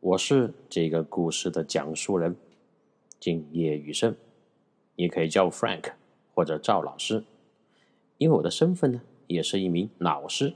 [0.00, 2.34] 我是这个故事的讲述人
[3.18, 4.16] 今夜雨生，
[4.96, 5.92] 你可以叫我 Frank
[6.34, 7.22] 或者赵老师，
[8.16, 10.54] 因为我的身份呢也是一名老师。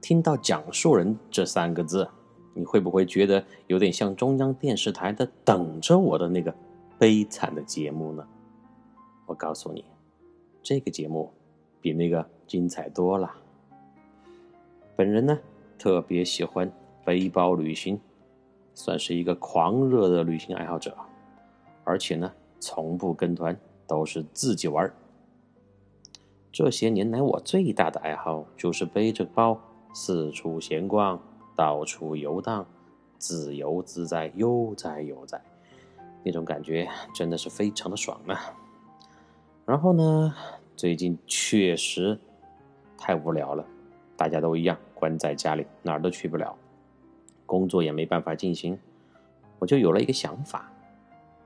[0.00, 2.08] 听到“讲述人”这三个字，
[2.54, 6.54] 你会不会觉得有点像中央电视台的“等着我”的那个
[7.00, 8.24] 悲惨的节目呢？
[9.26, 9.84] 我告诉你，
[10.62, 11.32] 这个节目
[11.80, 13.34] 比那个精彩多了。
[14.94, 15.36] 本人呢
[15.76, 16.72] 特别喜欢
[17.04, 18.00] 背包旅行，
[18.74, 20.96] 算是一个狂热的旅行爱好者，
[21.84, 23.56] 而且呢从不跟团，
[23.86, 24.94] 都是自己玩儿。
[26.50, 29.58] 这些年来，我最大的爱好就是背着包
[29.94, 31.20] 四处闲逛，
[31.56, 32.66] 到处游荡，
[33.18, 35.40] 自由自在，悠哉悠哉，
[36.22, 38.54] 那种感觉真的是非常的爽啊！
[39.64, 40.34] 然后呢，
[40.76, 42.18] 最近确实
[42.98, 43.64] 太无聊了，
[44.16, 46.54] 大家都一样，关在家里，哪儿都去不了，
[47.52, 48.78] 工作也没办法进行，
[49.58, 50.72] 我就有了一个想法，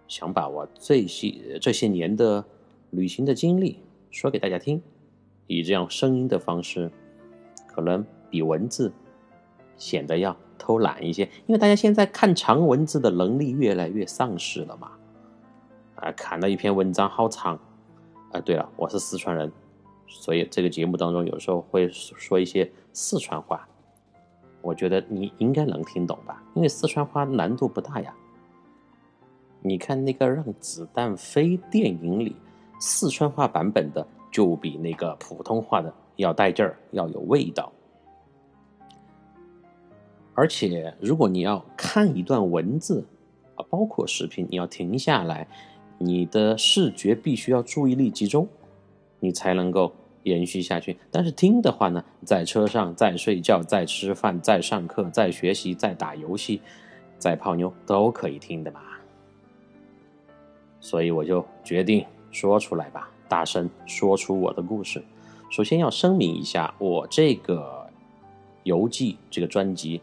[0.07, 2.45] 想把我这些这些年的
[2.91, 3.81] 旅行的经历
[4.13, 4.81] 说给大家听，
[5.49, 6.89] 以这样声音的方式，
[7.67, 8.93] 可能比文字
[9.77, 14.93] 显得要偷懒一些，因为大家现在看长文字的能力越来越丧失了嘛。
[15.97, 17.59] 啊，看了一篇文章好长，
[18.31, 19.51] 啊，对了，我是四川人，
[20.07, 23.67] 所以这个节目当中有时候会说一些四川话，
[24.67, 28.13] 我觉得你应该能听懂吧，因为四川话难度不大呀。
[29.63, 32.35] 你看那个《让子弹飞》电影里，
[32.81, 37.73] 四川话版本的就比那个普通话的要带劲儿，要有味道。
[40.35, 43.07] 而且，如果你要看一段文字
[43.55, 45.47] 啊，包括视频，你要停下来，
[45.97, 48.49] 你的视觉必须要注意力集中，
[49.21, 49.93] 你才能够
[50.27, 50.97] 延续下去。
[51.11, 56.61] 但是听的话呢，在车上、在睡觉、在吃饭、在上课、在学习、在打游戏、
[57.19, 58.81] 在泡妞都可以听的嘛。
[60.81, 65.03] 所以我就决定说出来吧，大声说出我的故事。
[65.51, 67.89] 首先要声明一下，我这个
[68.65, 70.01] 游记这个专辑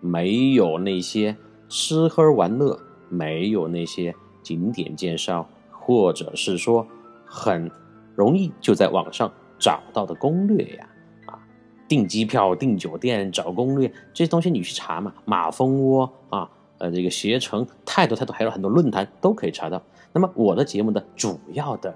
[0.00, 1.36] 没有那些
[1.68, 6.86] 吃喝玩乐，没有那些景点介绍，或者是说
[7.26, 7.70] 很
[8.14, 9.32] 容易就在网上
[9.64, 10.86] 找到的攻略呀，
[11.24, 11.40] 啊，
[11.88, 19.82] 订机票、订酒店、找攻略这些东西你去查嘛，马蜂窝啊，呃，这个携程太多太多，还有很多论坛都可以查到。
[20.12, 21.94] 那么我的节目的主要的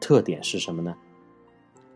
[0.00, 0.94] 特点是什么呢？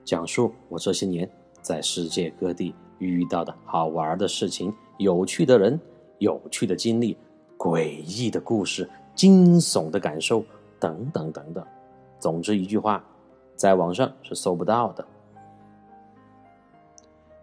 [0.05, 1.31] 讲述我这些年
[1.62, 5.78] 在世界各地遇到的好玩的事情、有趣的人、
[6.19, 7.17] 有趣的经历、
[7.56, 10.44] 诡异的故事、惊悚的感受
[10.81, 11.65] 等等等等。
[12.19, 13.05] 总之一句话，
[13.60, 15.06] 在网上是搜不到的。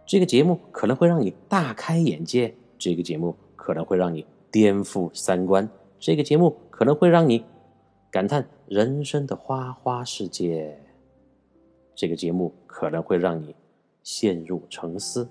[0.03, 5.69] 这个节目可能会让你大开眼界，这个节目可能会让你颠覆三观，
[5.99, 7.45] 这个节目可能会让你
[8.09, 10.81] 感叹人生的花花世界。
[11.93, 13.55] 这个节目可能会让你
[14.01, 15.29] 陷入沉思。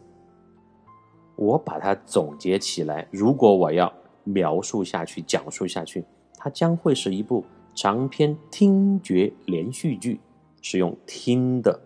[1.34, 3.92] 我把它总结起来，如果我要
[4.22, 6.04] 描述下去、讲述下去，
[6.36, 7.44] 它将会是一部
[7.74, 10.20] 长篇听觉连续剧，
[10.68, 11.78] 是用听的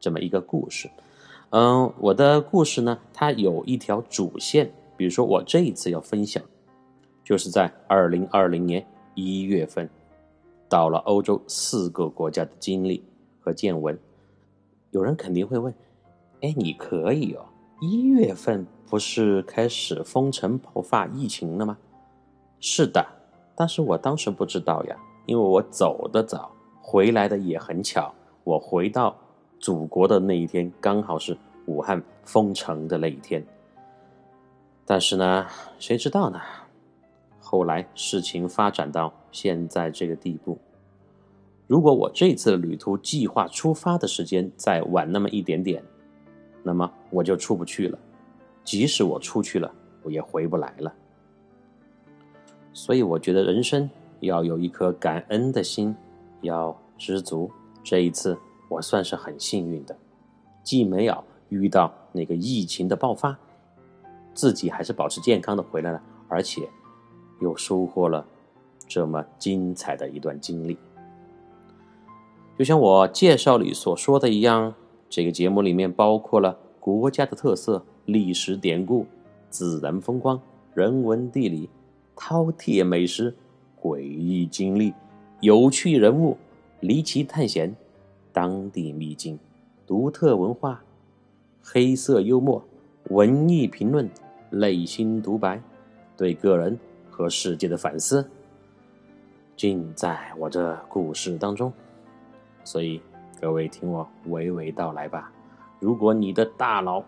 [0.00, 0.90] 这么一个故事。
[1.50, 6.42] 嗯，我的故事呢，它有一条主线，比如说我这一次要分享，
[7.22, 9.88] 就是在二零二零年一月份，
[10.68, 13.04] 到了欧洲四个国家的经历。
[13.44, 13.98] 和见闻，
[14.92, 15.72] 有人肯定会问
[16.42, 17.44] ：“哎，你可以哦，
[17.80, 21.76] 一月份不是开始封城爆发疫情了吗？”
[22.60, 23.04] 是的，
[23.56, 24.96] 但是我当时不知道呀，
[25.26, 26.52] 因为我走的早，
[26.82, 28.12] 回来的也很巧。
[28.44, 29.16] 我回到
[29.58, 31.34] 祖国的那一天，刚好是
[31.66, 33.42] 武汉封城的那一天。
[34.84, 35.46] 但是呢，
[35.78, 36.40] 谁知道呢？
[37.38, 40.58] 后来事情发展到现在这个地步。
[41.68, 45.82] 如果我这次旅途计划出发的时间再晚那么一点点，
[46.62, 47.98] 那么我就出不去了。
[48.64, 50.92] 即使我出去了，我也回不来了。
[52.72, 53.88] 所以我觉得人生
[54.20, 55.94] 要有一颗感恩的心，
[56.42, 57.50] 要知足。
[57.82, 59.96] 这一次我算是很幸运的，
[60.62, 63.36] 既没有遇到那个疫情的爆发，
[64.34, 66.68] 自己还是保持健康的回来了，而且
[67.40, 68.24] 又收获了
[68.86, 70.76] 这么精彩的一段经历。
[72.58, 74.74] 就像我介绍里所说的一样，
[75.08, 79.06] 这个节目里面包括了国家的特色、历史典故、
[79.50, 80.40] 自然风光、
[80.74, 81.68] 人文地理、
[82.14, 83.34] 饕餮美食、
[83.80, 84.94] 诡异经历、
[85.42, 86.38] 有趣人物、
[86.78, 87.74] 离奇探险、
[88.32, 89.36] 当地秘境、
[89.84, 90.80] 独特文化、
[91.60, 92.64] 黑色幽默、
[93.10, 94.08] 文艺评论、
[94.50, 95.60] 内心独白、
[96.16, 96.78] 对个人
[97.10, 98.24] 和世界的反思，
[99.56, 101.72] 尽在我这故事当中。
[102.62, 103.02] 所以，
[103.40, 105.32] 各位听我娓娓道来吧。
[105.80, 107.04] 如果你的大脑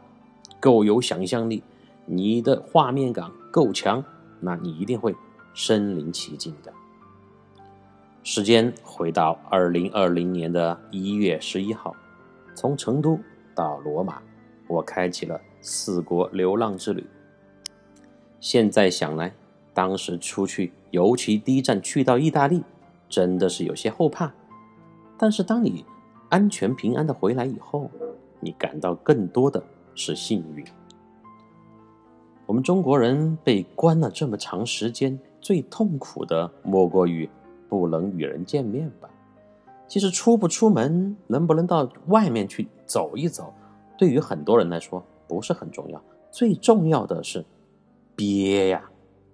[0.59, 1.63] 够有想象力，
[2.05, 4.05] 你的画面感够强，
[4.41, 5.15] 那你一定会
[5.53, 6.73] 身临其境的。
[8.26, 11.94] 时间回到二零二零年的一月十一号，
[12.55, 13.21] 从成都
[13.55, 14.23] 到罗马，
[14.67, 17.05] 我开启了四国流浪之旅。
[18.41, 19.31] 现在想来，
[19.75, 22.65] 当时出去，尤其第一站去到意大利，
[23.11, 24.32] 真的是有些后怕。
[25.19, 25.85] 但是当你
[26.31, 27.91] 安全平安的回来以后，
[28.41, 29.62] 你感到更多的
[29.94, 30.65] 是幸运。
[32.47, 37.29] 我们中国人被关了这么长时间，最痛苦的莫过于
[37.75, 39.11] 不能与人见面吧。
[39.88, 43.53] 其实出不出门，能不能到外面去走一走，
[43.99, 46.00] 对于很多人来说不是很重要。
[46.31, 47.44] 最重要的是
[48.15, 48.88] 憋呀，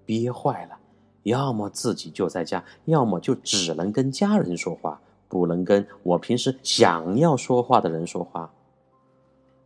[0.06, 0.78] 憋坏了，
[1.24, 4.98] 要么自己就在家，要么就只能跟家人说话。
[5.28, 8.50] 不能跟我平时想要说话的人说话。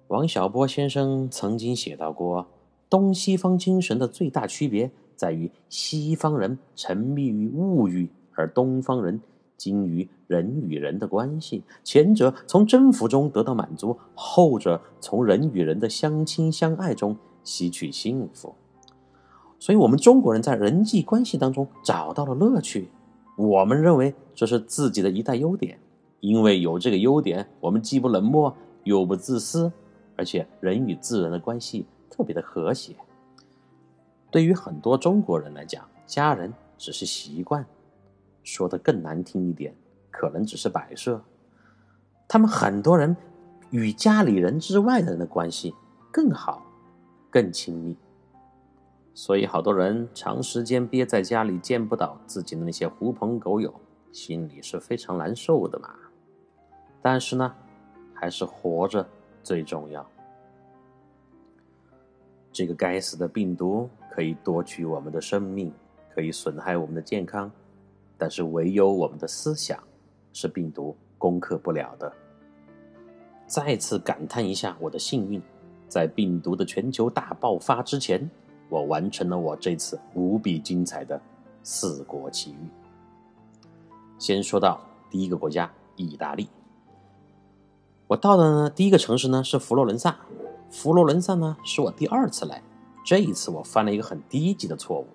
[0.08, 2.46] 王小波先生曾经写到过，
[2.90, 9.20] 东西方精神的最大区别在于，西方人沉迷于物欲，而东方人
[9.56, 11.62] 精于人与人的关系。
[11.82, 18.54] 前者从征服中得到满足，后者从人与人的相亲相爱中吸取幸福。
[19.58, 22.90] 所以，我们中国人在人际关系当中找到了乐趣。
[23.36, 25.78] 我们认为这是自己的一大优点，
[26.20, 28.54] 因为有这个优点，我们既不冷漠
[28.84, 29.72] 又不自私，
[30.16, 32.94] 而且人与自然的关系特别的和谐。
[34.30, 37.64] 对于很多中国人来讲，家人只是习惯，
[38.44, 39.74] 说的更难听一点，
[40.12, 41.20] 可能只是摆设。
[42.28, 43.16] 他们很多人
[43.70, 45.74] 与家里人之外的人的关系
[46.12, 46.62] 更好，
[47.30, 47.96] 更亲密。
[49.16, 53.72] 所以，好多人长时间憋在家里，见不到自己的那些狐朋狗友，
[54.12, 55.90] 心里是非常难受的嘛。
[57.00, 57.54] 但是呢，
[58.12, 59.06] 还是活着
[59.42, 60.04] 最重要。
[62.52, 65.72] 这个该死的病毒可以夺取我们的生命，
[66.12, 67.50] 可以损害我们的健康，
[68.16, 69.78] 但是唯有我们的思想
[70.32, 72.12] 是病毒攻克不了的。
[73.46, 75.40] 再次感叹一下我的幸运，
[75.88, 78.30] 在病毒的全球大爆发之前。
[78.70, 81.20] 我完成了我这次无比精彩的
[81.62, 82.68] 四国奇遇。
[84.18, 84.80] 先说到
[85.10, 86.48] 第一个国家意大利，
[88.08, 90.16] 我到的呢第一个城市呢是佛罗伦萨。
[90.70, 92.62] 佛罗伦萨呢是我第二次来，
[93.04, 95.06] 这一次我犯了一个很低级的错误。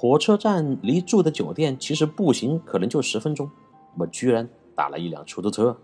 [0.00, 3.50] 火车站离住的酒店其实步行可能就十分钟，
[3.98, 5.76] 我居然打了一辆出租车。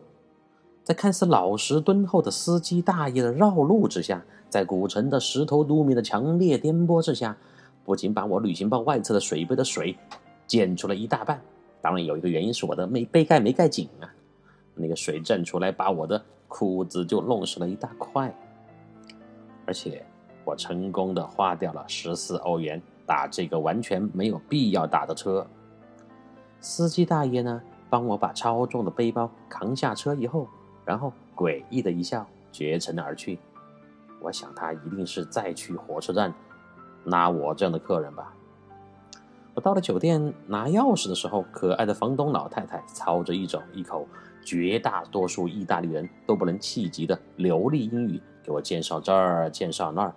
[0.82, 7.36] 在看似老实敦厚的司机大爷的绕路之下，在古城的石头路面的强烈颠簸之下，
[7.84, 9.94] 不仅把我旅行包外侧的水杯的水
[10.46, 11.38] 溅出了一大半，
[11.82, 14.08] 当然有一个原因是我的没杯盖没盖紧啊，
[14.74, 18.34] 那个水溅出来把我的裤子就弄湿了一大块，
[19.66, 20.02] 而且
[20.42, 25.46] 我成功的花掉了十四欧元打这个完全没有必要打的车。
[26.60, 30.48] 司机大爷呢，帮我把超重的背包扛下车以后。
[30.84, 33.40] 然后诡异的一笑，绝尘而去。
[34.22, 36.32] 我想他一定是再去火车站
[37.06, 38.32] 拉我这样的客人吧。
[39.52, 44.06] 我到了酒店拿钥匙的时候，可爱的房东老太太操着一种一口
[44.44, 50.14] 绝大多数意大利人都不能企及的流利英语，给我介绍这儿介绍那儿。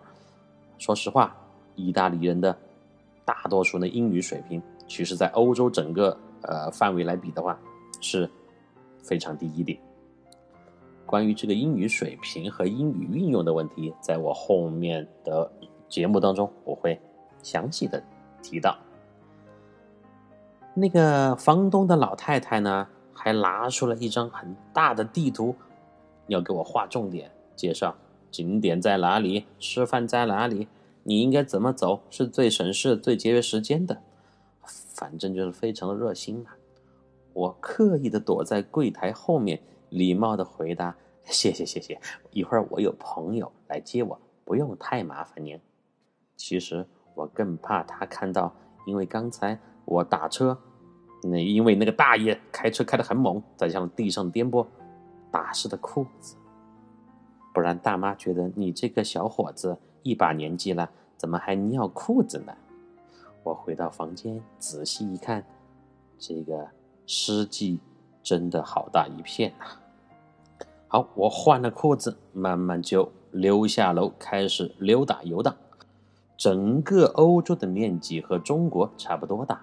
[0.78, 1.36] 说实话，
[1.74, 2.56] 意大利人的
[3.30, 7.56] 大多数的英语水平，其实在欧洲整个呃范围来比的话，
[8.02, 8.28] 是
[9.04, 9.80] 非常低一点。
[11.06, 15.48] 关于这个英语水平和英语运用的问题，在我后面的
[15.88, 17.00] 节目当中，我会
[17.44, 18.02] 详细的
[18.42, 18.76] 提到。
[20.74, 25.56] 那个房东的老太太呢，还拿出了一张很大的地图，
[26.26, 27.96] 要给我画重点，介绍
[28.32, 30.68] 景点在哪里，吃饭在哪里，
[31.10, 34.00] 你应该怎么走是最省事、最节约时间的。
[34.62, 36.52] 反正就是非常的热心嘛。
[37.34, 39.60] 我刻意的躲在柜台后面。
[39.90, 42.00] 礼貌的回答：“谢谢谢谢，
[42.30, 45.60] 一会儿我有朋友来接我，不用太麻烦您。
[46.36, 46.86] 其实
[47.16, 48.54] 我更怕他看到，
[48.86, 50.56] 因为刚才我打车，
[51.24, 54.64] 那因为那个大爷开车开得很猛，在向地上颠簸，
[55.32, 56.36] 打湿的裤子。
[57.52, 62.54] 不然大妈觉得你这个小伙子一把年纪了，怎么还尿裤子呢？
[63.44, 65.44] 我回到房间仔细一看，
[66.18, 66.68] 这个
[67.06, 67.80] 湿迹
[68.22, 69.66] 真的好大一片呐。
[70.88, 75.56] 好，我换了裤子，慢慢就溜下楼，开始溜达游荡。
[76.36, 79.62] 整个欧洲的面积和中国差不多大，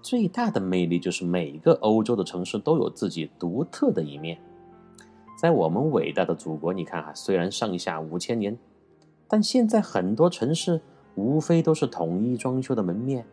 [0.00, 4.38] 最大的魅力就是每个欧洲的城市都有自己独特的一面。
[5.36, 8.56] 在我们伟大的祖国，你看啊，虽然上下五千年，
[9.34, 10.80] 但现在很多城市
[11.16, 13.26] 无非都是统一装修的门面，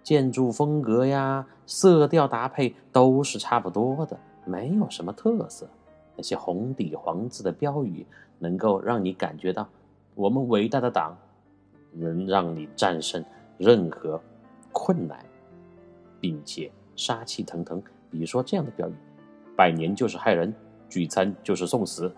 [0.00, 5.68] 建筑风格呀、色调搭配都是差不多的，没有什么特色。
[6.14, 8.06] 那些红底黄字的标语，
[8.38, 9.68] 能够让你感觉到
[10.14, 11.18] 我们伟大的党
[11.90, 13.24] 能让你战胜
[13.58, 14.20] 任何
[14.70, 15.18] 困难，
[16.20, 17.82] 并且杀气腾腾。
[18.08, 18.94] 比如说这样的标语
[19.58, 20.54] ：“拜年就是害人，
[20.88, 22.08] 聚餐就是送死。”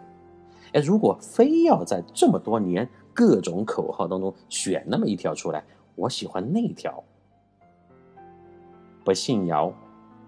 [0.75, 7.03] 哎，如果非要在这么多年各种口号当中选那么一条出来，我喜欢那条
[9.03, 9.73] ：“不信谣，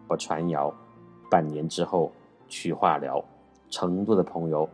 [0.08, 0.72] 不传谣，
[1.30, 2.10] 半年之后
[2.48, 3.22] 去化疗。”
[3.70, 4.66] 成都的朋友，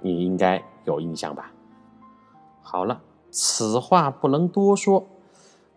[0.00, 1.52] 你应该有印象吧？
[2.62, 5.06] 好了，此话不能多说。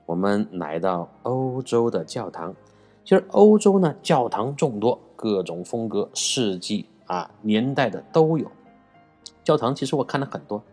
[0.06, 2.56] 我们来到欧洲的教堂，
[3.04, 8.50] 其实欧洲呢，教堂众多，各种风格、世纪啊、年代的都有。
[9.44, 10.64] 教堂其实我看了很多，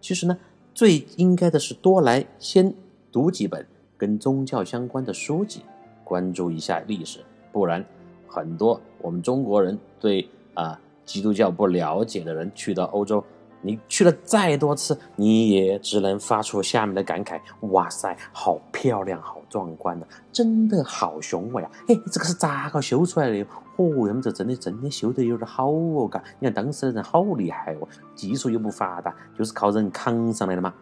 [0.00, 0.38] 其实呢，
[0.74, 2.74] 最应该的是多来先
[3.10, 5.62] 读几本跟宗教相关的书籍，
[6.04, 7.20] 关注一下历史，
[7.52, 7.84] 不然
[8.26, 10.80] 很多我们中国人对啊。
[11.08, 13.24] 基督教不了解的人去到欧洲，
[13.60, 17.40] 你去了再多次，你也只能发出下面的感慨：
[17.72, 21.70] 哇塞，好漂亮，好壮观的，真的好雄伟啊！
[21.88, 23.42] 哎，这个是咋个修出来的？
[23.76, 26.22] 哦，他们这真的真的修得有点好哦，嘎！
[26.38, 30.72] 你看当时的人好厉害哦，技术又不发达，就是靠人扛上来的嘛。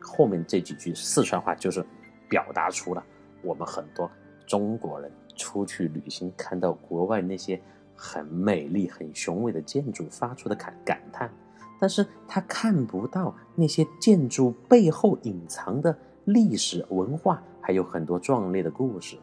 [0.00, 1.84] 后面这几句四川话就是
[2.28, 3.02] 表达出了
[3.42, 4.10] 我们很多
[4.46, 7.60] 中国人出去旅行看到国外那些。
[7.98, 11.30] 很美丽、很雄伟的建筑发出的感感叹，
[11.78, 19.22] 但是他看不到那些建筑背后隐藏的历史文化，还有很多壮烈的故事呢。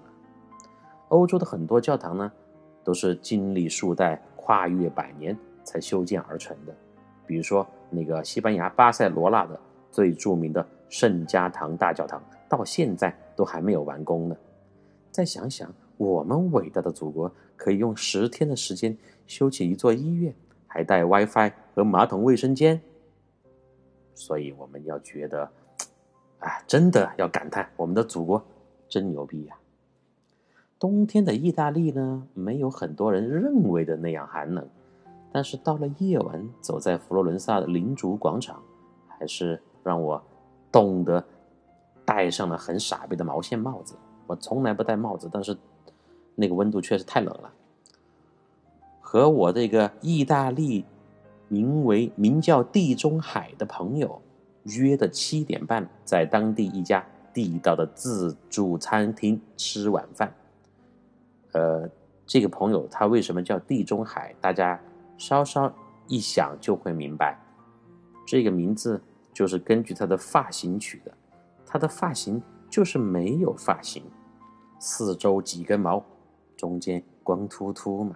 [1.10, 2.32] 欧洲的很多教堂呢，
[2.84, 6.76] 都是经历数代、跨越百年才修建而成的。
[7.26, 9.60] 比如说那个西班牙巴塞罗那的
[9.92, 14.36] 最著名的圣家堂大教堂，到现在都还没有完工呢。
[15.12, 15.74] 再想想。
[15.96, 20.34] 我们伟大的祖国可以用十天的时间修起一座医院，
[20.66, 22.82] 还带 WiFi 和马桶卫生间，
[24.14, 25.50] 所以我们要觉得，
[26.40, 28.44] 哎，真的要感叹我们的祖国
[28.88, 29.56] 真牛逼呀！
[30.80, 34.68] 冬天的意大利呢，没有很多人认为的那样寒冷，
[35.32, 38.62] 但是到了夜晚，走在佛罗伦萨的领主广场，
[39.08, 40.22] 还是让我
[40.72, 41.24] 冻得
[42.06, 43.96] 戴上了很傻逼的毛线帽子。
[44.28, 45.58] 我从来不戴帽子，但是。
[46.36, 47.54] 那个温度确实太冷了。
[49.00, 50.84] 和我这个意大利
[51.48, 54.22] 名为名叫地中海的朋友
[54.64, 60.34] 约的七点半，在当地一家地道的自助餐厅吃晚饭。
[61.52, 61.90] 呃，
[62.26, 64.36] 这个朋友他为什么叫地中海？
[64.42, 64.80] 大家
[65.18, 65.74] 稍稍
[66.08, 67.40] 一想就会明白，
[68.26, 71.12] 这个名字就是根据他的发型取的。
[71.66, 74.04] 他的发型就是没有发型，
[74.80, 76.04] 四周几根毛。
[76.56, 78.16] 中间光秃秃嘛，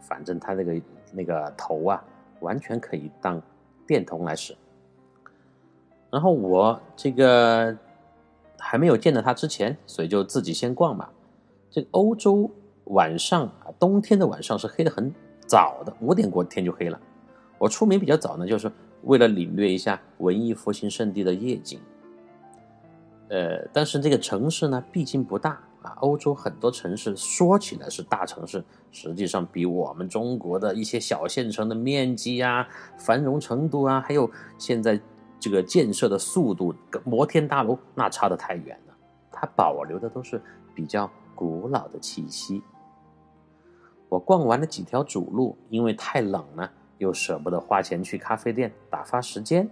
[0.00, 2.02] 反正他那个那个头啊，
[2.42, 3.40] 完全可以当
[3.86, 4.54] 电筒来使。
[6.10, 7.74] 然后我这个
[8.58, 11.10] 还没有见到他之前，所以就自己先逛吧。
[11.70, 12.50] 这个欧洲
[12.84, 15.10] 晚上啊，冬天的晚上是黑的很
[15.46, 17.00] 早的，五点过天就黑了。
[17.58, 18.70] 我出门比较早呢，就是
[19.04, 21.80] 为了领略一下文艺复兴圣地的夜景。
[23.30, 25.58] 呃，但是这个城市呢，毕竟不大。
[25.82, 35.00] 啊，欧洲很多城市说起来是大城市，实际上比我们中国的一些小县城的面积呀、繁荣程度啊，还有现在
[35.40, 36.74] 这个建设的速度，
[37.04, 38.94] 摩天大楼那差得太远了。
[39.30, 40.40] 它保留的都是
[40.74, 42.62] 比较古老的气息。
[44.08, 49.68] 我逛完了几条主路，因为太冷了，又舍不得花钱去咖啡店打发时间。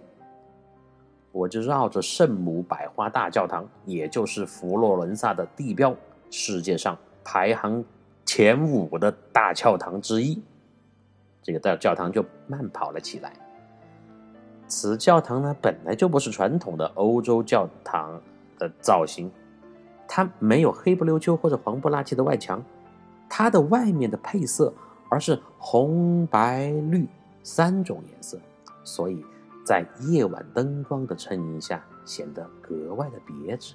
[1.31, 5.95] 我就绕着圣母百花大教堂，也就是佛罗伦萨的地标，
[6.29, 7.83] 世界上排行
[8.25, 10.41] 前五的大教堂之一。
[11.41, 13.33] 这个大教堂就慢跑了起来。
[14.67, 18.21] 此教堂呢，本来就不是传统的欧洲教堂
[18.57, 19.31] 的造型，
[20.07, 22.63] 它没有黑不溜秋或者黄不拉几的外墙，
[23.27, 24.73] 它的外面的配色
[25.09, 27.07] 而是红、白、绿
[27.43, 28.39] 三种颜色，
[28.83, 29.25] 所以
[29.71, 33.73] 在夜晚灯光的衬映下显得格外的别致。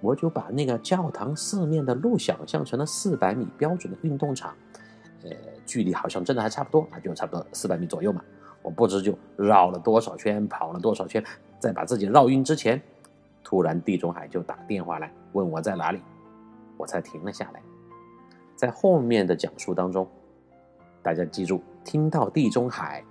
[0.00, 4.52] 我就把那个教堂四面的路想象成了四百米标准的运动场，
[5.22, 5.30] 呃，
[5.64, 8.20] 距离好像真的还差不多啊，就差不多四百米左右嘛。
[8.60, 11.24] 我不知就绕了多少圈，跑了多少圈，
[11.60, 12.82] 在把自己绕晕之前，
[13.44, 16.02] 突然地中海就打电话来问我在哪里，
[16.76, 17.62] 我才停了下来。
[18.56, 20.08] 在后面的讲述当中，
[21.04, 23.04] 大家记住，听到地中海，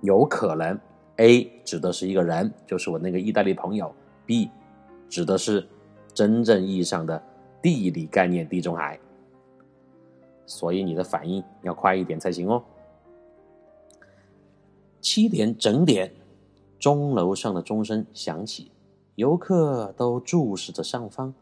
[0.00, 0.78] 有可能
[1.16, 3.94] A 指的是一个人，就是我那个意大利朋友
[4.26, 4.48] ；B
[5.08, 5.66] 指的是
[6.14, 7.22] 真正意义上的
[7.60, 8.98] 地理概念地中海。
[10.46, 12.64] 所以你的反应要快一点才行哦。
[15.00, 16.12] 七点整点，
[16.78, 18.72] 钟楼上的钟声响起，
[19.14, 21.32] 游客都注视着上方。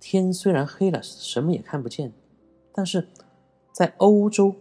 [0.00, 2.12] 天虽然黑了，什么也看不见，
[2.72, 3.08] 但是
[3.72, 4.54] 在欧洲，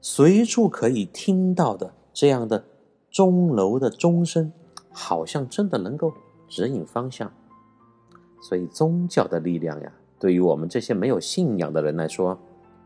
[0.00, 2.64] 随处可以听到的这样的
[3.14, 4.52] 钟楼的钟声，
[4.90, 6.12] 好像真的能够
[6.48, 7.32] 指引方向。
[8.42, 12.36] 所以，宗教的力量呀，对于我们这些没有信仰的人来说，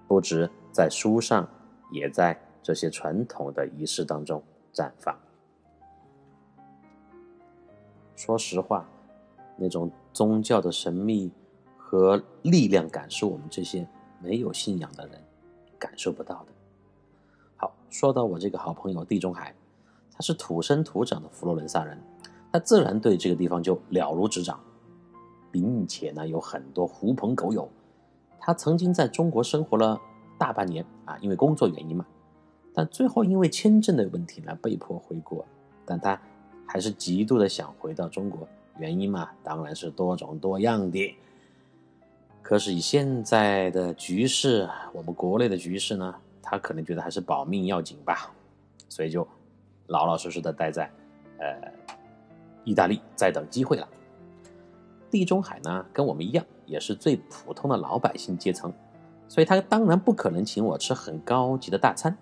[0.06, 1.48] 不止在书上，
[1.90, 4.42] 也在这些传统的仪式当中。
[4.70, 5.16] 绽放。
[8.14, 8.86] 说实话，
[9.56, 11.32] 那种宗教的神秘
[11.78, 13.88] 和力量感，是我们这些
[14.20, 15.18] 没有信仰的人
[15.78, 16.52] 感受不到的。
[17.56, 19.54] 好，说到我这个好朋友地中海，
[20.18, 21.96] 他是土生土长的佛罗伦萨人，
[22.52, 24.58] 他自然对这个地方就了如指掌，
[25.52, 27.68] 并且呢有很多狐朋狗友。
[28.40, 30.00] 他曾经在中国生活了
[30.36, 32.04] 大半年啊，因为工作原因嘛。
[32.74, 35.46] 但最后因为签证的问题呢，被迫回国。
[35.86, 36.20] 但他
[36.66, 38.48] 还是极度的想回到中国，
[38.78, 41.16] 原因嘛，当然是多种多样的。
[42.42, 48.32] 可是以现在的局势，我们国内的局势呢，他可能觉得还是保命要紧吧，
[48.88, 49.26] 所以就
[49.88, 50.90] 老老实实的待在
[51.38, 51.72] 呃
[52.64, 53.86] 意大利，在等机会了。
[55.10, 58.72] 地中海呢，跟我们一样，也是最普通的老百姓阶层，
[59.26, 62.16] 所以他当然不可能请我吃很高级的大餐。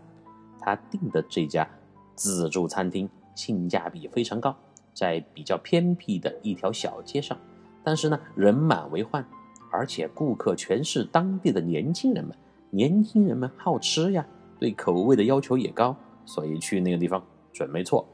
[0.61, 1.68] 他订的这家
[2.14, 4.57] 自助餐厅性价比非常高，
[4.94, 7.37] 在比较偏僻的一条小街上，
[7.83, 9.24] 但是呢人满为患，
[9.70, 12.37] 而且顾客全是当地的年轻人们。
[12.70, 14.26] 年轻人们好吃呀，
[14.59, 17.24] 对口味的要求也高，所以去那个地方
[17.57, 18.07] 准没错。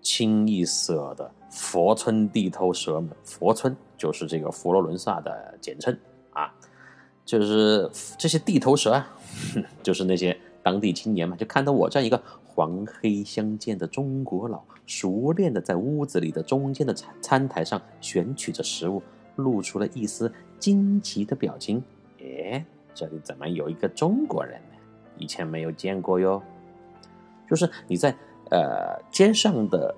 [0.00, 5.98] 清一色的佛村地头蛇们，佛村就是这个佛罗伦萨的简称
[6.30, 6.54] 啊，
[7.24, 9.16] 就是这些地头蛇啊，
[9.82, 10.38] 就是那些。
[10.62, 19.00] 当地青年嘛，就看到我这样一个黄黑相间的中国佬，熟练的在屋子里的中间的餐餐台上选取着食物，
[19.36, 21.80] 露出了一丝惊奇的表情。
[22.20, 24.76] 哎，这里怎么有一个中国人呢？
[25.18, 26.42] 以前没有见过哟。
[27.48, 28.14] 就是你在
[28.50, 29.94] 呃街上的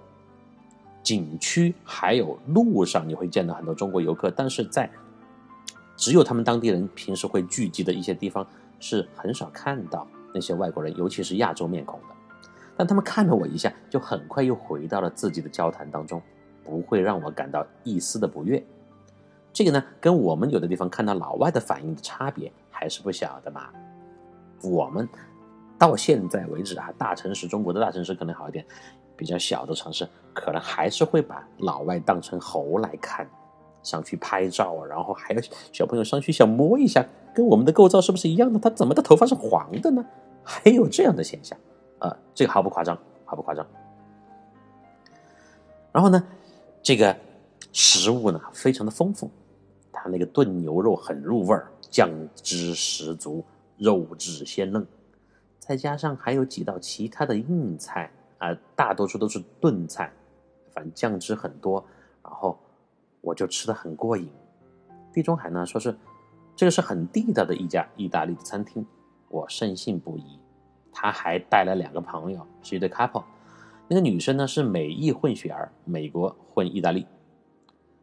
[1.03, 4.91] 景区，还有路上，你会见到很多中国游客，但是在
[5.97, 8.47] 只有他们当地人平时会聚集的一些地方，
[8.79, 10.07] 是很少看到。
[10.35, 12.15] 那些外国人，尤其是亚洲面孔的，
[12.77, 16.21] 但他们看了我一下，就很快又回到了自己的交谈当中，
[16.63, 18.63] 不会让我感到一丝的不悦。
[19.55, 23.71] 这个呢，跟我们有的地方看到老外的反应的差别还是不小的嘛。
[24.63, 25.09] 我们
[25.79, 28.65] 到现在为止啊，大城市中国的大城市可能好一点，
[29.17, 33.29] 比较小的城市可能还是会把老外当成猴来看，
[33.83, 35.41] 上去拍照啊，然后还有
[35.73, 37.07] 小朋友上去想摸一下。
[37.35, 38.59] 跟我们的构造是不是一样的？
[38.59, 40.05] 他怎么的头发是黄的呢？
[40.43, 41.57] 还有这样的现象
[42.01, 43.65] 啊，这个毫不夸张，毫不夸张。
[45.93, 46.21] 然后呢，
[46.83, 47.17] 这个
[47.73, 49.31] 食物呢非常的丰富，
[49.93, 53.45] 它那个炖牛肉很入味儿，酱汁十足，
[53.77, 54.85] 肉质鲜嫩，
[55.69, 60.11] 再加上还有几道其他的硬菜啊，大多数都是炖菜，
[60.73, 61.85] 反正酱汁很多，
[62.25, 62.59] 然后
[63.21, 64.31] 我就吃的很过瘾。
[65.13, 65.95] 地中海呢说是。
[66.57, 68.85] 这个是很地道的一家意大利的餐厅，
[69.29, 70.41] 我深信不疑。
[70.93, 73.23] 他还带了两个朋友，是一对 couple。
[73.87, 77.07] 那个女生呢是美意混血儿，美国混意大利。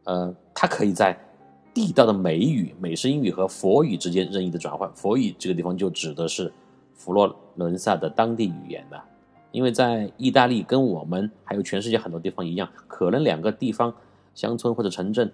[0.04, 1.14] 呃，她可以在
[1.74, 4.90] 地道的美语、美式英语和佛语之间任意的转换。
[4.94, 6.50] 佛语这个地方就指的是
[6.94, 9.02] 佛罗伦萨的当地语言的，
[9.50, 13.94] 因为在意大利跟我们还有全世界很多地方一样，可能两个地方
[14.34, 15.32] 乡村或者城镇。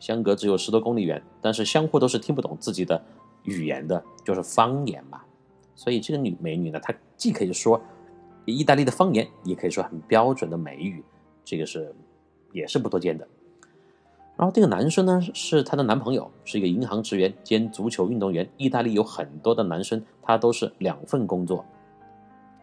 [0.00, 3.00] 相隔只有十多公里远，但是相互都是听不懂自己的
[3.44, 5.22] 语言的，就是方言嘛。
[5.74, 7.80] 所以这个女美女呢，她既可以说
[8.44, 11.02] 意大利的方言，也可以说很标准的美语，
[11.42, 11.94] 这个是
[12.52, 13.26] 也是不多见的。
[14.36, 18.48] 然后这个男生呢，是她的男朋友，是一个银行职员兼足球运动员。
[18.56, 21.64] 意大利有很多的男生，他都是两份工作，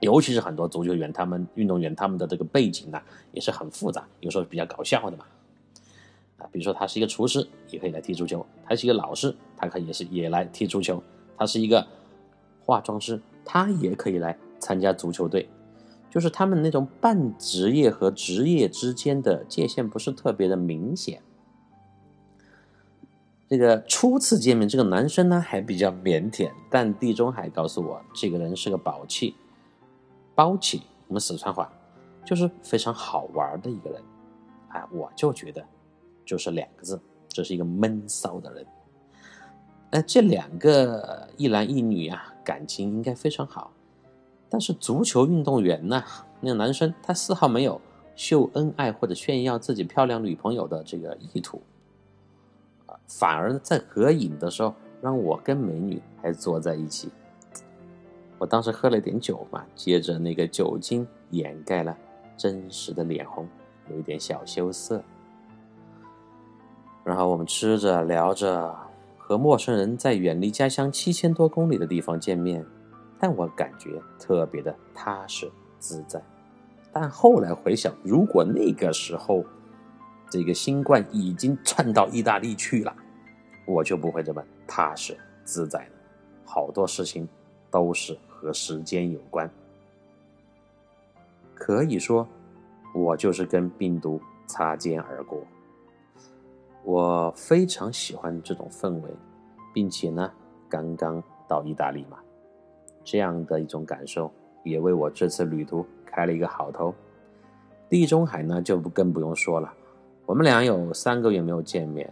[0.01, 5.25] 尤其是很多足球员，他们运动员他们的这个背景呢，也是很复杂，有时候比较搞笑的嘛。
[6.39, 10.97] 啊，比如说他是一个厨师，也可以来踢足球；他是一个老师，他可以也是也来踢足球；
[11.37, 11.87] 他是一个
[12.65, 15.47] 化妆师，他也可以来参加足球队。
[16.09, 21.21] 就是他们那种半职业和职业之间的界限不是特别的明显。
[23.51, 29.35] 这个初次见面，这个男生呢还比较腼腆，但地中海告诉我，这个人是个宝气，
[30.33, 31.69] 包气，我们四川话
[32.25, 34.01] 就是非常好玩的一个人。
[34.69, 35.61] 哎，我就觉得
[36.23, 38.65] 就是两个字，这是一个闷骚的人。
[39.89, 43.73] 哎，这两个一男一女啊，感情应该非常好。
[44.47, 46.01] 但是足球运动员呢，
[46.39, 47.81] 那个男生他丝毫没有
[48.15, 51.61] 秀恩爱或者炫耀自己漂亮女朋友的这个意图。
[53.19, 57.11] 反而在合影的时候，让我跟美女还坐在一起。
[58.39, 61.95] 我当时喝了点酒嘛，接着那个酒精掩盖了
[62.37, 63.47] 真实的脸红，
[63.91, 65.03] 有一点小羞涩。
[67.03, 68.73] 然后我们吃着聊着，
[69.17, 72.65] 和陌生人在远离家乡七千多公里的地方见面，
[73.19, 76.19] 但我感觉特别的踏实自在。
[76.93, 79.43] 但后来回想，如果那个时候，
[80.29, 82.95] 这个新冠已经窜到意大利去了，
[83.65, 85.91] 我就不会这么踏实自在了。
[86.43, 87.27] 好多事情
[87.69, 89.49] 都是和时间有关，
[91.55, 92.27] 可以说，
[92.93, 95.41] 我就是跟病毒擦肩而过。
[96.83, 99.09] 我非常喜欢这种氛围，
[99.73, 100.31] 并且呢，
[100.67, 102.17] 刚刚到意大利嘛，
[103.03, 104.31] 这样的一种感受
[104.63, 106.93] 也为我这次旅途开了一个好头。
[107.87, 109.71] 地中海呢，就不更不用说了。
[110.25, 112.11] 我们俩有三个月没有见面，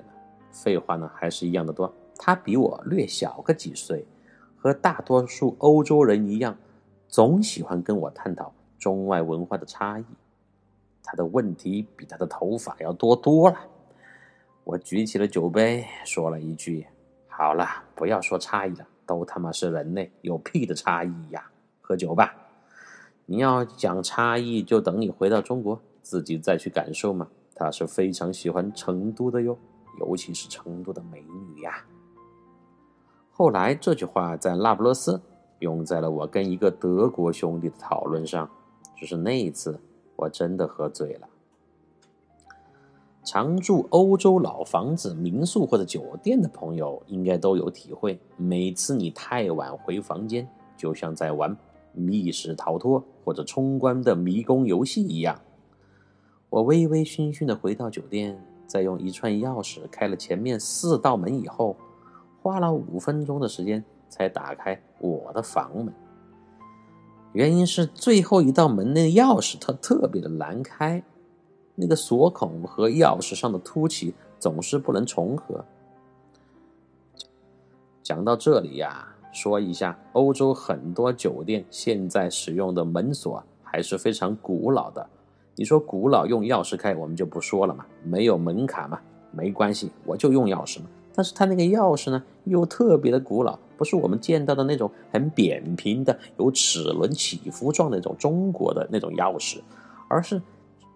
[0.52, 1.94] 废话呢还是一样的多。
[2.18, 4.06] 他比我略小个几岁，
[4.58, 6.58] 和大多数欧洲人一样，
[7.08, 10.06] 总喜欢跟我探讨中外文化的差异。
[11.04, 13.58] 他的问题比他的头发要多多了。
[14.64, 16.86] 我举起了酒杯，说了一句
[17.28, 21.50] ：“好了，不要说差异了，都他妈是人类，有屁的差异呀！
[21.82, 22.36] 喝酒吧。
[23.26, 29.58] 你要讲差异，就等你回到中国自己再去感受嘛。”他是非常喜欢成都的哟，
[29.98, 31.86] 尤其是成都的美女呀。
[33.32, 35.22] 后来这句话在那不勒斯
[35.60, 38.50] 用在了我跟一个德国兄弟的讨论上，
[38.96, 39.80] 只是那一次
[40.16, 41.28] 我真的喝醉了。
[43.24, 51.56] 常住欧洲老房子、民宿或者酒店的朋友应该都有体会，每次你太晚回房间，就像在玩
[51.94, 55.40] 密室逃脱或者冲关的迷宫游戏一样。
[56.50, 61.76] 我微微醺醺的回到酒店，再用一串钥匙开了前面四道门以后，
[62.40, 65.92] 花了五分钟的时间才打开我的房门。
[67.34, 71.04] 原因是最后一道门那钥匙它特别的难开，
[71.74, 75.66] 那个锁孔和钥匙上的凸起总是不能重合。
[78.04, 85.10] 讲到这里呀，说一下欧洲很多酒店现在使用的门锁还是非常古老的。
[85.60, 88.98] 你说古老用钥匙开，我们就不说了嘛，没有门槛嘛，
[89.30, 90.86] 没关系，我就用钥匙嘛。
[91.14, 99.58] 但是它那个钥匙呢，又特别的古老，不是我们见到的那种很扁平的、有齿轮起伏状的那种中国的那种钥匙，
[100.08, 100.42] 而是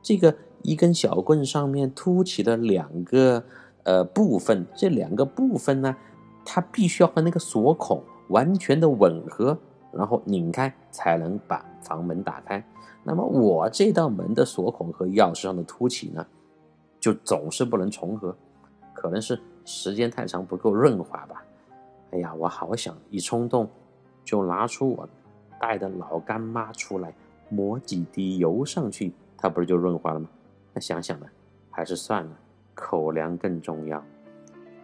[0.01, 3.43] 这个一根小棍上面凸起的两个
[3.83, 5.93] 呃部分，这两个部分呢，
[6.45, 9.57] 它必须要和那个锁孔完全的吻合，
[9.91, 12.65] 然后拧开才能把房门打开。
[13.05, 16.25] 那么我这道门的锁孔和钥匙上的凸起呢，
[17.01, 18.33] 就总是不能重合，
[18.93, 21.43] 可能是时间太长不够润滑吧。
[22.11, 23.69] 哎呀，我好想一冲动
[24.23, 25.09] 就拿出我
[25.59, 27.13] 带的老干妈出来
[27.49, 30.29] 抹几滴油上去，它不是就润滑了吗？
[30.73, 31.25] 那想想呢，
[31.69, 32.31] 还是算了，
[32.73, 34.01] 口粮更重要。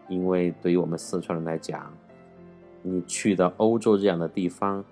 [0.09, 1.89] 因为对于我们四川人来讲，
[2.81, 4.83] 你去到欧洲这样的地方，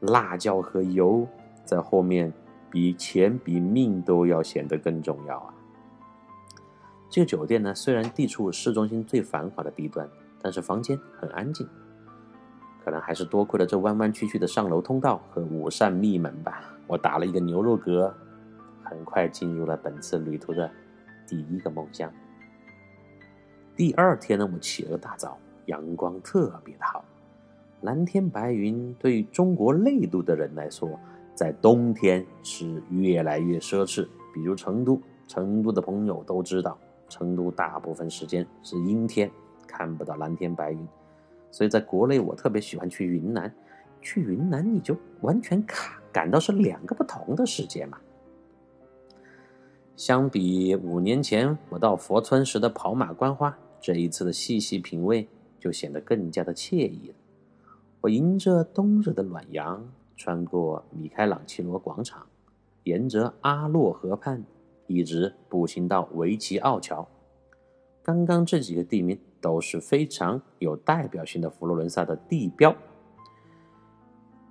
[0.00, 1.26] 辣椒和油
[1.64, 2.30] 在后面。
[2.76, 5.54] 比钱比命都要显得更重要啊！
[7.08, 10.06] 这个酒店呢，虽然地处市中心最繁华的地段，
[10.42, 11.66] 但是房间很安静。
[12.84, 16.76] 可能还是多亏了这弯弯曲曲的上楼通道和五扇密门吧。
[16.86, 18.12] 我打了一个牛肉嗝，
[18.84, 20.70] 很快进入了本次旅途的
[21.26, 22.12] 第一个梦乡。
[23.74, 27.02] 第二天呢，我起了个大早，阳光特别的好，
[27.80, 31.00] 蓝天白云，对于中国内陆的人来说。
[31.36, 34.08] 在冬天是越来越奢侈。
[34.34, 36.76] 比如成都，成都的朋友都知道，
[37.08, 39.30] 成都大部分时间是阴天，
[39.66, 40.88] 看不到蓝天白云。
[41.50, 43.54] 所以在国内，我特别喜欢去云南。
[44.02, 45.76] 去云南，你就完全感
[46.12, 47.98] 感到是两个不同的世界嘛。
[49.96, 55.26] 相比五年前我到佛村时的跑马观花，这一次的细细品味
[55.58, 57.14] 就显得更加的惬意了。
[58.02, 62.26] 我迎着冬日的暖阳，穿过米开朗基罗广场，
[62.84, 64.42] 沿着阿洛河畔，
[64.86, 67.06] 一直步行到维奇奥桥。
[68.02, 72.74] 刚刚这几个地名都是非常有代表性的佛罗伦萨的地标。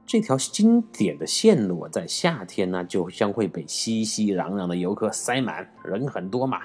[0.06, 6.62] 这条经典的线路在夏天呢，就将会被熙熙攘攘的游客塞满，人很多嘛。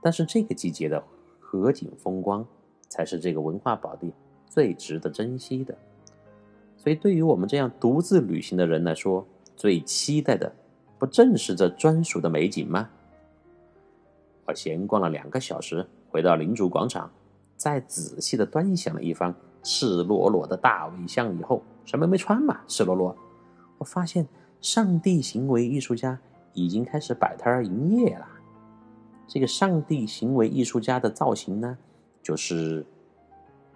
[0.00, 1.02] 但是这个季节的
[1.40, 2.46] 河景风光，
[2.88, 4.12] 才是这个文化宝地
[4.46, 5.76] 最值得珍惜的。
[6.82, 10.52] 所以，对于我们这样独自旅行的人来说，最期待的，
[10.98, 12.90] 不正是这专属的美景吗？
[14.46, 17.08] 我闲逛了两个小时，回到领主广场，
[17.56, 23.16] 再仔细的端详了一番赤裸裸的大卫像以后，什么没穿嘛，赤裸裸。
[23.78, 24.26] 我发现，
[24.60, 26.18] 上帝行为艺术家
[26.52, 28.26] 已经开始摆摊营业了。
[29.28, 31.78] 这个上帝行为艺术家的造型呢，
[32.20, 32.84] 就是。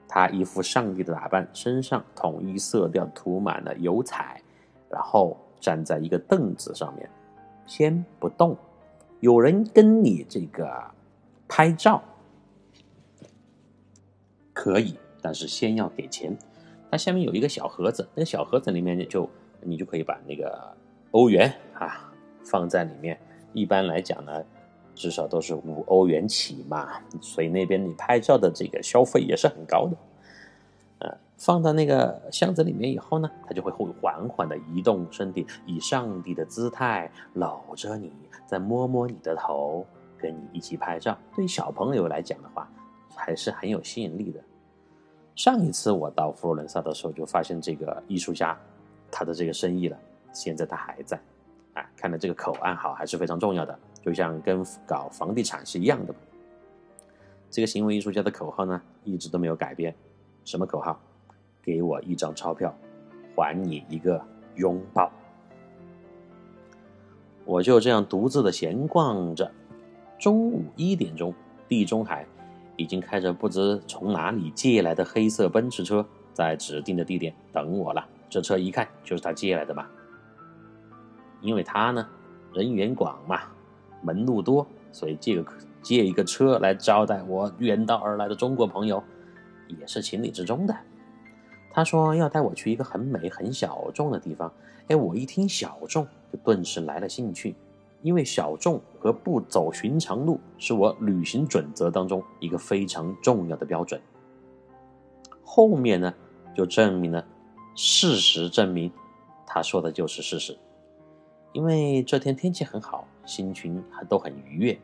[0.09, 4.40] 他一副上帝的打扮，身上统一色调涂满了油彩，
[4.88, 7.09] 然后站在一个凳子上面，
[7.66, 8.57] 先不动。
[9.21, 10.90] 有人跟你这个
[11.49, 12.03] 拍照
[14.53, 16.37] 可以，但是先要给钱。
[16.90, 19.29] 它下面有一个小盒子，那个小盒子里面就
[19.61, 20.77] 你就可以把那个
[21.11, 22.12] 欧元啊
[22.45, 23.19] 放在里面。
[23.53, 24.45] 一般来讲呢。
[24.97, 26.89] 至少都是五欧元起嘛，
[27.21, 29.97] 所以那边你拍照的这个消费也是很高的。
[30.99, 38.11] 呃，放到那个箱子里面以后呢，它就会会缓缓的移动身体，以上帝的姿态搂着你，
[38.47, 39.87] 再摸摸你的头，
[40.19, 41.17] 跟你一起拍照。
[41.35, 42.67] 对于小朋友来讲的话，
[43.15, 44.41] 还是很有吸引力的。
[45.35, 48.59] 上一次我到佛罗伦萨的时候，就发现这个艺术家
[49.11, 49.99] 他的这个生意了，
[50.33, 51.21] 现在他还在。
[51.75, 53.79] 啊，看来这个口岸好还是非常重要的。
[54.07, 56.14] 就像跟搞房地产是一样的，
[57.51, 59.92] 这个行为艺术家的口号呢，一直都没有改变。
[60.45, 60.97] 什么口号？
[61.61, 62.73] 给我一张钞票，
[63.35, 65.11] 还你一个拥抱。
[67.45, 69.51] 我就这样独自的闲逛着。
[70.21, 71.35] 中午一点钟，
[71.66, 72.25] 地中海
[72.77, 78.07] 已经开着不知从哪里借来的黑色奔驰车，在指定的地点等我了。
[78.31, 79.85] 这车一看就是他借来的嘛，
[81.40, 82.09] 因为他呢
[82.55, 83.40] 人缘广嘛。
[84.07, 89.03] 门路多，所以借个借一个车来招待我远道而来的中国朋友，
[89.66, 90.77] 也是情理之中的。
[91.73, 94.51] 他说要带我去一个很美、很小众的地方。
[94.87, 97.57] 哎，我一听小众，就顿时来了兴趣，
[98.03, 104.01] 因为小众和不走寻常路是我旅行准则当中一个非常重要的标准。
[105.45, 106.14] 后面呢，
[106.55, 107.27] 就证明了，
[107.75, 108.92] 事实证明，
[109.45, 110.57] 他说的就是事实。
[111.53, 114.79] 因为这天天气很好，心情还都很愉悦，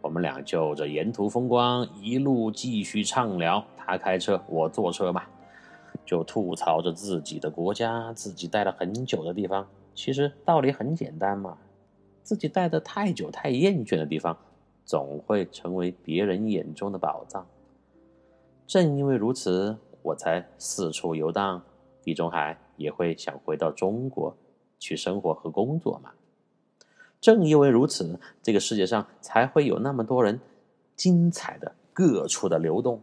[0.00, 3.64] 我们俩就着沿途风光一路继续畅聊。
[3.76, 5.24] 他开车，我坐车嘛，
[6.04, 9.66] 就吐槽着自己的国家，自己待了很久的地方。
[9.94, 11.56] 其实道理很简单嘛，
[12.22, 14.36] 自己待的太久太厌倦的地方，
[14.84, 17.46] 总会成为别人眼中的宝藏。
[18.66, 21.62] 正因为如此，我才四处游荡，
[22.02, 24.36] 地中海也会想回到中国。
[24.80, 26.12] 去生活和工作嘛，
[27.20, 30.40] 正因为如此，这个世界上才会有那么多人
[30.94, 33.00] 精彩的各处的流动。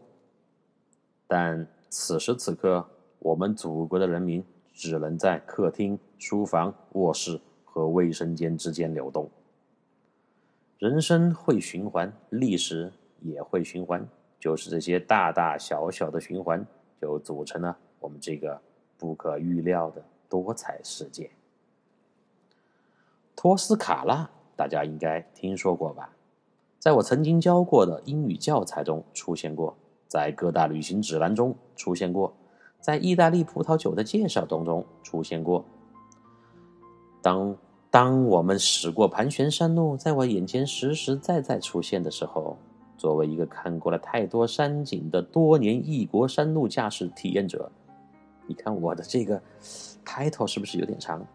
[1.27, 2.87] 但此时此刻，
[3.19, 9.29] 我们祖国的人民只能在客厅、书房、卧室和卫生间之间流动。
[10.77, 14.07] 人生会循环，历史也会循环，
[14.39, 16.65] 就是这些大大小小的循环，
[17.01, 18.61] 就组成了我们这个
[18.97, 21.29] 不可预料的多彩世界。
[23.35, 26.09] 托斯卡纳，大家应该听说过吧？
[26.79, 29.75] 在我曾经教过的英语教材中出现过，
[30.07, 32.33] 在各大旅行指南中出现过，
[32.79, 35.65] 在意大利葡萄酒的介绍当中出现过。
[37.21, 37.57] 当
[37.89, 42.57] 当我们驶过盘旋山路，在我眼前实实在在出现的时候，
[42.97, 47.71] 作为一个看过了太多山景的多年异国山路驾驶体验者，
[48.47, 49.41] 你看我的这个
[50.05, 51.25] title 是不是有点长？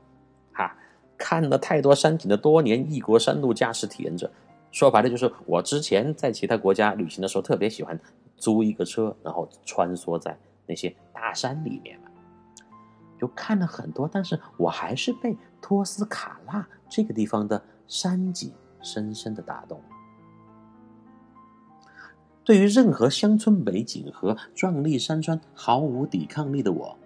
[0.52, 0.76] 哈。
[1.20, 4.32] 看了太多山景的多年异国山路驾驶体验者，
[4.72, 8.00] 说白了就是我之前在其他国家旅行的时候，特别喜欢
[8.38, 12.00] 租一个车，然后穿梭在那些大山里面
[13.20, 19.78] 就看了很多，但是我还是被托斯卡纳这个地方的山景深深的打动。
[22.42, 26.96] 对于任何乡村美景和壮丽山川毫无抵抗力的我，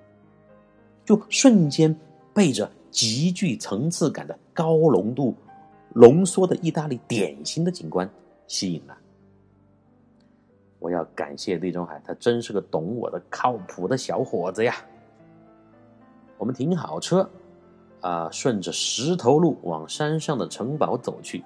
[1.04, 1.98] 就瞬间
[2.32, 5.34] 被着极具层次感的高浓度
[5.92, 8.08] 浓缩的意大利典型的景观
[8.46, 8.96] 吸引了。
[10.78, 14.76] 我要感谢地中海，他真是个懂我的、靠谱的小伙子呀！
[16.38, 17.28] 我们停好车，
[18.00, 21.42] 啊，顺着石头路往山上的城堡走去。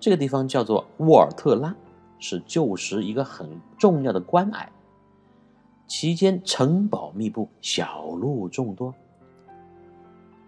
[0.00, 1.72] 这个地方叫做沃尔特拉，
[2.18, 4.68] 是旧时一个很重要的关隘。
[5.86, 8.92] 其间城堡密布，小路众多。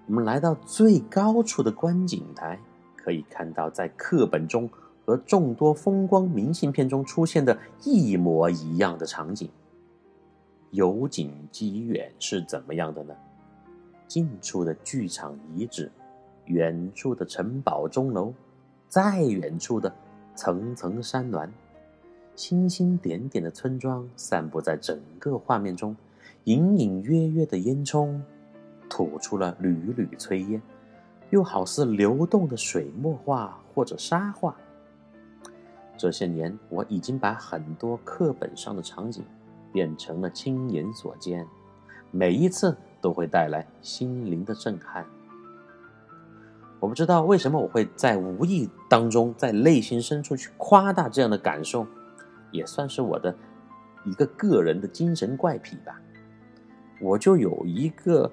[0.07, 2.59] 我们来到最高处的观景台，
[2.97, 4.69] 可以看到在课本中。
[5.05, 9.51] 和众多风光明信片中出现的一模一样的场景，
[10.71, 13.12] 由近及远是怎么样的呢？
[14.07, 15.91] 近处的剧场遗址，
[16.45, 18.33] 远处的城堡钟楼，
[18.88, 19.93] 再远处的
[20.37, 21.51] 层层山峦，
[22.37, 25.97] 星星点点的村庄散布在整个画面中，
[26.45, 28.21] 隐隐约约的烟囱
[28.92, 30.61] 吐出了缕缕炊烟，
[31.31, 34.55] 又好似流动的水墨画或者沙画。
[35.96, 39.24] 这些年，我已经把很多课本上的场景
[39.72, 41.46] 变成了亲眼所见，
[42.11, 45.07] 每一次都会带来心灵的震撼。
[46.78, 51.87] 我不知道为什么我会在无意当中，在内心深处去夸大这样的感受，
[52.50, 53.35] 也算是我的
[54.05, 55.98] 一个个人的精神怪癖吧。
[57.00, 58.31] 我就有一个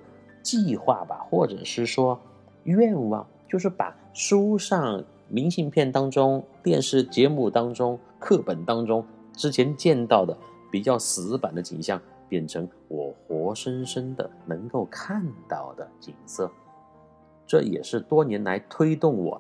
[0.49, 2.19] 计划吧，或者是说
[2.63, 5.03] 愿望，就是把书上。
[5.31, 10.35] 明信片当中、电视节目当中、课本当中之前见到的
[10.71, 16.49] 比较死板的景象，变成我活生生的能够看到的景色，
[17.45, 19.39] 这也是多年来推动我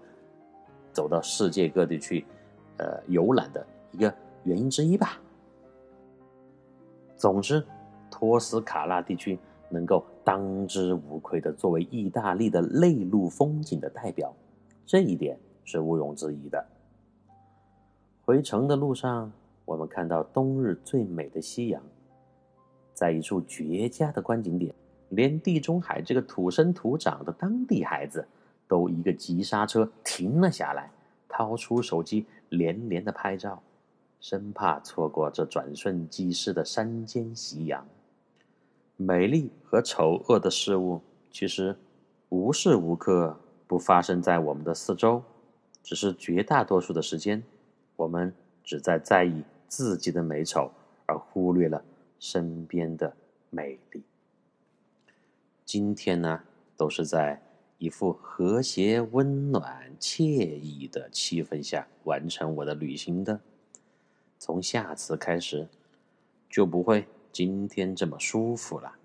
[0.93, 2.23] 走到世界各地去，
[2.77, 5.19] 呃游览的一个原因之一吧。
[7.17, 7.65] 总之，
[8.11, 14.33] 托斯卡纳地区能够当之无愧的作为意大利的内陆风景的代表，
[14.85, 15.37] 这一点。
[15.71, 16.65] 是毋庸置疑的。
[18.25, 19.31] 回城的路上，
[19.65, 21.79] 我们看到冬日最美的夕阳，
[22.91, 24.73] 在一处绝佳的观景点，
[25.09, 28.27] 连地中海这个土生土长的当地孩子
[28.67, 30.89] 都一个急刹车停了下来，
[31.27, 33.61] 掏出手机连连的拍照，
[34.19, 37.85] 生怕错过这转瞬即逝的山间夕阳。
[39.01, 40.99] 美丽和丑恶的事物，
[41.31, 41.77] 其实
[42.27, 45.23] 无时无刻不发生在我们的四周。
[45.81, 47.41] 只是绝大多数的时间，
[47.95, 50.69] 我们只在在意自己的美丑，
[51.05, 51.81] 而忽略了
[52.19, 53.15] 身边的
[53.49, 54.03] 美丽。
[55.63, 56.43] 今天呢，
[56.75, 57.41] 都是在
[57.77, 63.39] 一副和谐、温暖、惬意的气氛下完成我的旅行的。
[64.37, 65.69] 从下次开始，
[66.49, 68.95] 就不会今天这么舒服了。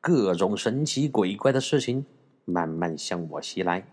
[0.00, 2.04] 各种神奇鬼怪的事情
[2.44, 3.86] 慢慢向我袭来。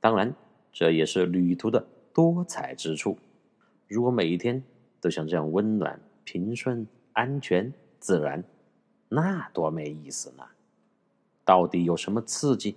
[0.00, 0.34] 当然。
[0.74, 3.18] 这也是旅途的多彩之处。
[3.88, 4.64] 如果每一天
[5.02, 8.42] 都像这样温暖、平顺、安全、自然，
[9.10, 10.44] 那多没意思呢！
[11.44, 12.76] 到底有什么刺激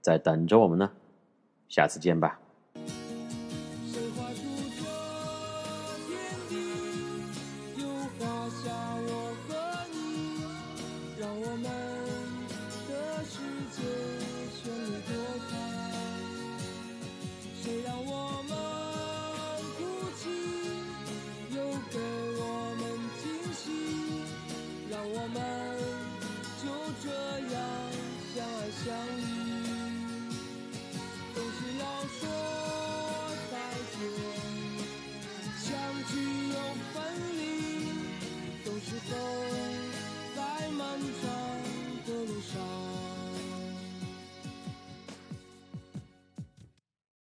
[0.00, 0.92] 在等着我们呢？
[1.68, 2.41] 下次见吧。